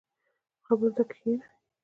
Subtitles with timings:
[0.65, 1.37] خبرو ته کښیني.